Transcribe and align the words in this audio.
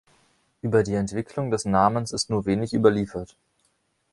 Über 0.63 0.81
die 0.81 0.95
Entwicklung 0.95 1.51
des 1.51 1.65
Namens 1.65 2.11
ist 2.11 2.31
nur 2.31 2.47
wenig 2.47 2.73
überliefert. 2.73 3.37